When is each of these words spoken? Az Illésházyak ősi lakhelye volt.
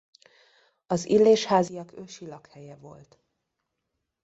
Az 0.87 1.05
Illésházyak 1.05 1.97
ősi 1.97 2.25
lakhelye 2.27 2.75
volt. 2.75 3.19